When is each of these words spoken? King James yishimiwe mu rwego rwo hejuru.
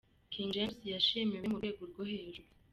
King 0.31 0.49
James 0.53 0.77
yishimiwe 0.89 1.45
mu 1.51 1.57
rwego 1.59 1.81
rwo 1.89 2.03
hejuru. 2.11 2.49